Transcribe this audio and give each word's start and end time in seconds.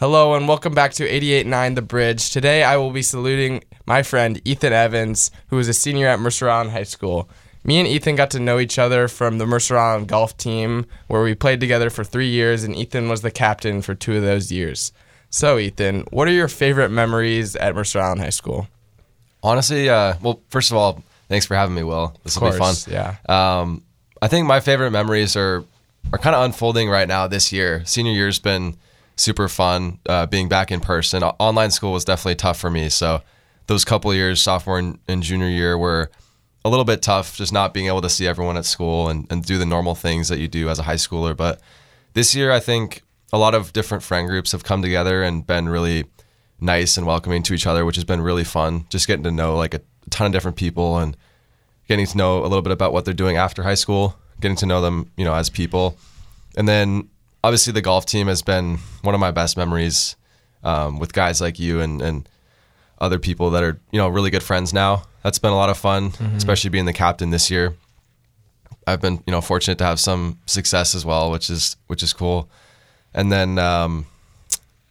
Hello 0.00 0.32
and 0.32 0.48
welcome 0.48 0.72
back 0.72 0.94
to 0.94 1.06
88.9 1.06 1.74
The 1.74 1.82
Bridge. 1.82 2.30
Today 2.30 2.64
I 2.64 2.78
will 2.78 2.90
be 2.90 3.02
saluting 3.02 3.62
my 3.84 4.02
friend 4.02 4.40
Ethan 4.46 4.72
Evans, 4.72 5.30
who 5.48 5.58
is 5.58 5.68
a 5.68 5.74
senior 5.74 6.06
at 6.06 6.18
Mercer 6.18 6.48
Island 6.48 6.70
High 6.70 6.84
School. 6.84 7.28
Me 7.64 7.78
and 7.78 7.86
Ethan 7.86 8.16
got 8.16 8.30
to 8.30 8.40
know 8.40 8.58
each 8.58 8.78
other 8.78 9.08
from 9.08 9.36
the 9.36 9.44
Mercer 9.44 9.76
Island 9.76 10.08
golf 10.08 10.34
team, 10.38 10.86
where 11.08 11.22
we 11.22 11.34
played 11.34 11.60
together 11.60 11.90
for 11.90 12.02
three 12.02 12.28
years, 12.28 12.64
and 12.64 12.74
Ethan 12.74 13.10
was 13.10 13.20
the 13.20 13.30
captain 13.30 13.82
for 13.82 13.94
two 13.94 14.16
of 14.16 14.22
those 14.22 14.50
years. 14.50 14.90
So, 15.28 15.58
Ethan, 15.58 16.06
what 16.10 16.26
are 16.26 16.32
your 16.32 16.48
favorite 16.48 16.88
memories 16.88 17.54
at 17.54 17.74
Mercer 17.74 18.00
Island 18.00 18.22
High 18.22 18.30
School? 18.30 18.68
Honestly, 19.42 19.90
uh, 19.90 20.14
well, 20.22 20.40
first 20.48 20.70
of 20.70 20.78
all, 20.78 21.04
thanks 21.28 21.44
for 21.44 21.56
having 21.56 21.74
me, 21.74 21.82
Will. 21.82 22.16
This 22.24 22.40
will 22.40 22.52
be 22.52 22.56
fun. 22.56 22.74
Yeah. 22.88 23.16
Um, 23.28 23.84
I 24.22 24.28
think 24.28 24.46
my 24.46 24.60
favorite 24.60 24.92
memories 24.92 25.36
are 25.36 25.62
are 26.10 26.18
kind 26.18 26.34
of 26.34 26.42
unfolding 26.46 26.88
right 26.88 27.06
now 27.06 27.26
this 27.26 27.52
year. 27.52 27.84
Senior 27.84 28.12
year's 28.12 28.38
been 28.38 28.78
super 29.16 29.48
fun. 29.48 29.98
Uh, 30.06 30.26
being 30.26 30.48
back 30.48 30.70
in 30.70 30.80
person, 30.80 31.22
online 31.22 31.70
school 31.70 31.92
was 31.92 32.04
definitely 32.04 32.36
tough 32.36 32.58
for 32.58 32.70
me. 32.70 32.88
So 32.88 33.22
those 33.66 33.84
couple 33.84 34.12
years, 34.14 34.40
sophomore 34.40 34.78
and, 34.78 34.98
and 35.06 35.22
junior 35.22 35.48
year, 35.48 35.76
were 35.76 36.10
a 36.64 36.70
little 36.70 36.84
bit 36.84 37.02
tough. 37.02 37.36
Just 37.36 37.52
not 37.52 37.74
being 37.74 37.86
able 37.86 38.02
to 38.02 38.08
see 38.08 38.26
everyone 38.26 38.56
at 38.56 38.64
school 38.64 39.08
and, 39.08 39.26
and 39.30 39.44
do 39.44 39.58
the 39.58 39.66
normal 39.66 39.94
things 39.94 40.28
that 40.28 40.38
you 40.38 40.48
do 40.48 40.68
as 40.68 40.78
a 40.78 40.84
high 40.84 40.94
schooler. 40.94 41.36
But 41.36 41.60
this 42.14 42.34
year, 42.34 42.50
I 42.50 42.60
think 42.60 43.02
a 43.32 43.38
lot 43.38 43.54
of 43.54 43.72
different 43.72 44.02
friend 44.02 44.26
groups 44.28 44.52
have 44.52 44.64
come 44.64 44.82
together 44.82 45.22
and 45.22 45.46
been 45.46 45.68
really 45.68 46.04
nice 46.60 46.96
and 46.96 47.06
welcoming 47.06 47.42
to 47.44 47.54
each 47.54 47.66
other, 47.66 47.84
which 47.84 47.96
has 47.96 48.04
been 48.04 48.20
really 48.20 48.44
fun. 48.44 48.86
Just 48.90 49.06
getting 49.06 49.24
to 49.24 49.30
know 49.30 49.56
like 49.56 49.74
a 49.74 49.80
ton 50.10 50.26
of 50.26 50.32
different 50.32 50.56
people 50.56 50.98
and 50.98 51.16
getting 51.88 52.06
to 52.06 52.16
know 52.16 52.40
a 52.40 52.48
little 52.48 52.62
bit 52.62 52.72
about 52.72 52.92
what 52.92 53.04
they're 53.04 53.14
doing 53.14 53.36
after 53.36 53.62
high 53.62 53.74
school, 53.74 54.16
getting 54.40 54.56
to 54.56 54.66
know 54.66 54.80
them, 54.80 55.10
you 55.16 55.24
know, 55.24 55.34
as 55.34 55.50
people. 55.50 55.96
And 56.56 56.68
then 56.68 57.08
obviously 57.42 57.72
the 57.72 57.82
golf 57.82 58.06
team 58.06 58.26
has 58.26 58.42
been 58.42 58.78
one 59.02 59.14
of 59.14 59.20
my 59.20 59.30
best 59.30 59.56
memories 59.56 60.16
um, 60.62 60.98
with 60.98 61.12
guys 61.12 61.40
like 61.40 61.58
you 61.58 61.80
and, 61.80 62.02
and 62.02 62.28
other 62.98 63.18
people 63.18 63.50
that 63.50 63.62
are, 63.62 63.80
you 63.90 63.98
know, 63.98 64.08
really 64.08 64.30
good 64.30 64.42
friends 64.42 64.72
now. 64.72 65.04
That's 65.22 65.38
been 65.38 65.52
a 65.52 65.56
lot 65.56 65.70
of 65.70 65.76
fun, 65.78 66.12
especially 66.36 66.70
being 66.70 66.86
the 66.86 66.92
captain 66.92 67.30
this 67.30 67.50
year. 67.50 67.74
I've 68.86 69.00
been, 69.00 69.22
you 69.26 69.30
know, 69.30 69.40
fortunate 69.40 69.78
to 69.78 69.84
have 69.84 70.00
some 70.00 70.38
success 70.46 70.94
as 70.94 71.04
well, 71.04 71.30
which 71.30 71.50
is 71.50 71.76
which 71.86 72.02
is 72.02 72.12
cool. 72.12 72.48
And 73.12 73.30
then 73.30 73.58
um, 73.58 74.06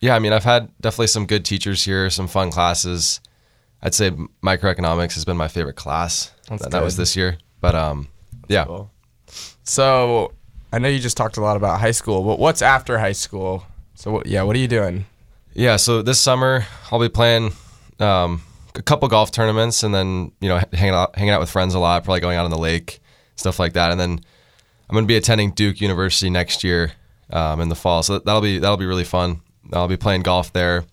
yeah, 0.02 0.16
I 0.16 0.20
mean, 0.20 0.34
I've 0.34 0.44
had 0.44 0.70
definitely 0.80 1.08
some 1.08 1.26
good 1.26 1.46
teachers 1.46 1.84
here, 1.84 2.10
some 2.10 2.28
fun 2.28 2.52
classes. 2.52 3.20
I'd 3.82 3.94
say 3.94 4.12
microeconomics 4.44 5.16
has 5.16 5.26
been 5.26 5.38
my 5.38 5.48
favorite 5.48 5.76
class. 5.76 6.32
That's 6.48 6.64
that, 6.64 6.72
that 6.72 6.84
was 6.84 6.96
this 6.96 7.16
year. 7.16 7.38
But 7.60 7.76
um, 7.76 8.08
yeah, 8.48 8.66
Cool. 8.66 8.92
So, 9.64 10.34
I 10.72 10.80
know 10.80 10.88
you 10.88 11.00
just 11.00 11.18
talked 11.18 11.38
a 11.38 11.42
lot 11.42 11.58
about 11.58 11.80
high 11.80 11.92
school, 11.92 12.24
but 12.24 12.40
what's 12.40 12.62
after 12.62 13.00
high 13.00 13.14
school? 13.14 13.66
So, 13.96 14.22
yeah, 14.26 14.44
what 14.44 14.56
are 14.56 14.60
you 14.60 14.68
doing? 14.68 15.06
yeah. 15.54 15.76
So 15.76 16.02
this 16.02 16.20
summer 16.20 16.66
I'll 16.92 17.00
be 17.00 17.10
playing 17.10 17.52
um, 18.00 18.42
a 18.76 18.82
couple 18.82 19.08
golf 19.08 19.32
tournaments, 19.32 19.84
and 19.84 19.94
then 19.94 20.32
you 20.40 20.50
know 20.50 20.62
hanging 20.72 20.94
out 20.94 21.16
hanging 21.16 21.32
out 21.32 21.40
with 21.40 21.50
friends 21.50 21.74
a 21.74 21.80
lot, 21.80 22.04
probably 22.04 22.22
going 22.22 22.38
out 22.38 22.46
on 22.46 22.52
the 22.52 22.58
lake, 22.58 23.00
stuff 23.36 23.60
like 23.60 23.74
that. 23.74 23.92
And 23.92 24.00
then 24.00 24.12
I'm 24.90 24.94
going 24.94 25.04
to 25.04 25.08
be 25.08 25.18
attending 25.18 25.52
Duke 25.52 25.82
University 25.82 26.30
next 26.30 26.64
year 26.64 26.94
um, 27.32 27.62
in 27.62 27.70
the 27.70 27.76
fall, 27.76 28.04
so 28.04 28.20
that'll 28.20 28.42
be 28.42 28.60
that'll 28.60 28.78
be 28.78 28.86
really 28.86 29.04
fun. 29.04 29.42
I'll 29.74 29.88
be 29.88 29.98
playing 29.98 30.22
golf 30.22 30.54
there, 30.54 30.86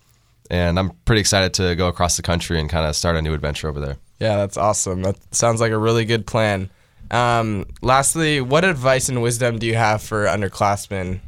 and 0.50 0.78
I'm 0.78 0.90
pretty 1.04 1.20
excited 1.20 1.54
to 1.54 1.74
go 1.76 1.88
across 1.88 2.16
the 2.16 2.22
country 2.22 2.58
and 2.58 2.68
kind 2.68 2.86
of 2.86 2.96
start 2.96 3.16
a 3.16 3.22
new 3.22 3.34
adventure 3.34 3.68
over 3.68 3.80
there. 3.80 3.96
Yeah, 4.18 4.36
that's 4.36 4.56
awesome. 4.56 5.02
That 5.02 5.16
sounds 5.34 5.60
like 5.60 5.72
a 5.72 5.78
really 5.78 6.04
good 6.04 6.26
plan. 6.26 6.70
Um, 7.10 7.66
lastly, 7.82 8.40
what 8.40 8.64
advice 8.64 9.08
and 9.08 9.22
wisdom 9.22 9.58
do 9.58 9.66
you 9.66 9.74
have 9.74 10.02
for 10.02 10.26
underclassmen? 10.26 11.20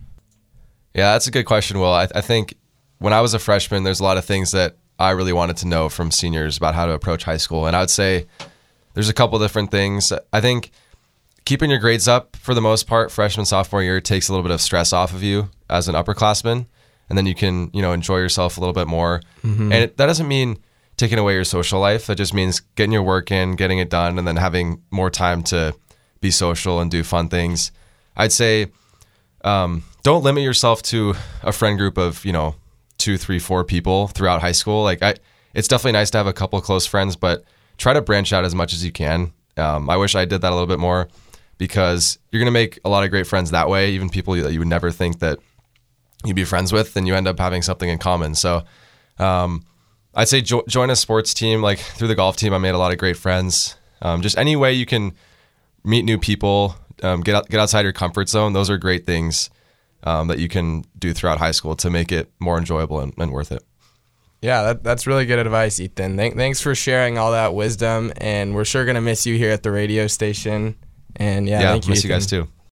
Yeah, 0.94 1.12
that's 1.12 1.26
a 1.26 1.30
good 1.30 1.46
question, 1.46 1.78
Will. 1.78 1.92
I, 1.92 2.08
I 2.14 2.20
think 2.20 2.54
when 2.98 3.12
I 3.12 3.20
was 3.20 3.34
a 3.34 3.38
freshman, 3.38 3.84
there's 3.84 4.00
a 4.00 4.04
lot 4.04 4.16
of 4.16 4.24
things 4.24 4.50
that 4.52 4.76
I 4.98 5.10
really 5.10 5.32
wanted 5.32 5.56
to 5.58 5.68
know 5.68 5.88
from 5.88 6.10
seniors 6.10 6.56
about 6.56 6.74
how 6.74 6.86
to 6.86 6.92
approach 6.92 7.24
high 7.24 7.36
school. 7.36 7.66
And 7.66 7.76
I 7.76 7.80
would 7.80 7.90
say 7.90 8.26
there's 8.94 9.08
a 9.08 9.14
couple 9.14 9.38
different 9.38 9.70
things. 9.70 10.12
I 10.32 10.40
think 10.40 10.72
keeping 11.44 11.70
your 11.70 11.78
grades 11.78 12.08
up 12.08 12.34
for 12.36 12.52
the 12.52 12.60
most 12.60 12.86
part, 12.88 13.12
freshman, 13.12 13.46
sophomore 13.46 13.82
year, 13.82 14.00
takes 14.00 14.28
a 14.28 14.32
little 14.32 14.42
bit 14.42 14.50
of 14.50 14.60
stress 14.60 14.92
off 14.92 15.12
of 15.14 15.22
you 15.22 15.50
as 15.70 15.88
an 15.88 15.94
upperclassman. 15.94 16.66
And 17.08 17.16
then 17.16 17.26
you 17.26 17.34
can, 17.34 17.70
you 17.72 17.80
know, 17.80 17.92
enjoy 17.92 18.18
yourself 18.18 18.56
a 18.56 18.60
little 18.60 18.74
bit 18.74 18.88
more. 18.88 19.22
And 19.72 19.84
it, 19.84 19.96
that 19.98 20.06
doesn't 20.06 20.26
mean 20.28 20.58
taking 20.98 21.18
away 21.18 21.32
your 21.32 21.44
social 21.44 21.80
life. 21.80 22.06
That 22.08 22.16
just 22.16 22.34
means 22.34 22.60
getting 22.74 22.92
your 22.92 23.04
work 23.04 23.30
in, 23.30 23.56
getting 23.56 23.78
it 23.78 23.88
done, 23.88 24.18
and 24.18 24.28
then 24.28 24.36
having 24.36 24.82
more 24.90 25.10
time 25.10 25.42
to 25.44 25.74
be 26.20 26.30
social 26.30 26.80
and 26.80 26.90
do 26.90 27.02
fun 27.02 27.28
things. 27.28 27.72
I'd 28.16 28.32
say 28.32 28.66
um, 29.44 29.84
don't 30.02 30.24
limit 30.24 30.42
yourself 30.42 30.82
to 30.82 31.14
a 31.42 31.52
friend 31.52 31.78
group 31.78 31.96
of 31.96 32.24
you 32.24 32.32
know 32.32 32.56
two, 32.98 33.16
three, 33.16 33.38
four 33.38 33.64
people 33.64 34.08
throughout 34.08 34.42
high 34.42 34.52
school. 34.52 34.82
Like 34.82 35.02
I, 35.02 35.14
it's 35.54 35.68
definitely 35.68 35.92
nice 35.92 36.10
to 36.10 36.18
have 36.18 36.26
a 36.26 36.32
couple 36.32 36.60
close 36.60 36.84
friends, 36.84 37.16
but 37.16 37.44
try 37.78 37.92
to 37.92 38.02
branch 38.02 38.32
out 38.32 38.44
as 38.44 38.54
much 38.54 38.74
as 38.74 38.84
you 38.84 38.92
can. 38.92 39.32
Um, 39.56 39.88
I 39.88 39.96
wish 39.96 40.14
I 40.14 40.24
did 40.24 40.42
that 40.42 40.50
a 40.50 40.54
little 40.54 40.66
bit 40.66 40.80
more 40.80 41.08
because 41.58 42.18
you're 42.30 42.40
gonna 42.40 42.50
make 42.50 42.80
a 42.84 42.88
lot 42.88 43.04
of 43.04 43.10
great 43.10 43.26
friends 43.26 43.52
that 43.52 43.68
way. 43.68 43.92
Even 43.92 44.10
people 44.10 44.34
that 44.34 44.52
you 44.52 44.58
would 44.58 44.68
never 44.68 44.90
think 44.90 45.20
that 45.20 45.38
you'd 46.24 46.34
be 46.34 46.44
friends 46.44 46.72
with, 46.72 46.96
and 46.96 47.06
you 47.06 47.14
end 47.14 47.28
up 47.28 47.38
having 47.38 47.62
something 47.62 47.88
in 47.88 47.98
common. 47.98 48.34
So. 48.34 48.64
Um, 49.20 49.64
I'd 50.18 50.28
say 50.28 50.40
jo- 50.40 50.64
join 50.66 50.90
a 50.90 50.96
sports 50.96 51.32
team. 51.32 51.62
Like 51.62 51.78
through 51.78 52.08
the 52.08 52.16
golf 52.16 52.36
team, 52.36 52.52
I 52.52 52.58
made 52.58 52.74
a 52.74 52.78
lot 52.78 52.92
of 52.92 52.98
great 52.98 53.16
friends. 53.16 53.76
Um, 54.02 54.20
just 54.20 54.36
any 54.36 54.56
way 54.56 54.72
you 54.72 54.84
can 54.84 55.12
meet 55.84 56.04
new 56.04 56.18
people, 56.18 56.74
um, 57.04 57.20
get 57.20 57.36
out, 57.36 57.48
get 57.48 57.60
outside 57.60 57.82
your 57.82 57.92
comfort 57.92 58.28
zone. 58.28 58.52
Those 58.52 58.68
are 58.68 58.78
great 58.78 59.06
things 59.06 59.48
um, 60.02 60.26
that 60.26 60.40
you 60.40 60.48
can 60.48 60.84
do 60.98 61.12
throughout 61.14 61.38
high 61.38 61.52
school 61.52 61.76
to 61.76 61.88
make 61.88 62.10
it 62.10 62.32
more 62.40 62.58
enjoyable 62.58 62.98
and, 62.98 63.12
and 63.16 63.32
worth 63.32 63.52
it. 63.52 63.62
Yeah, 64.42 64.62
that, 64.62 64.82
that's 64.82 65.06
really 65.06 65.24
good 65.24 65.38
advice, 65.38 65.78
Ethan. 65.78 66.16
Thank, 66.16 66.36
thanks 66.36 66.60
for 66.60 66.74
sharing 66.74 67.16
all 67.16 67.30
that 67.32 67.54
wisdom, 67.54 68.12
and 68.16 68.56
we're 68.56 68.64
sure 68.64 68.84
gonna 68.84 69.00
miss 69.00 69.24
you 69.24 69.36
here 69.36 69.50
at 69.52 69.62
the 69.62 69.70
radio 69.70 70.08
station. 70.08 70.74
And 71.14 71.48
yeah, 71.48 71.60
Yeah, 71.60 71.70
thank 71.72 71.86
you, 71.86 71.90
miss 71.90 72.04
you 72.04 72.10
guys 72.10 72.26
too. 72.26 72.48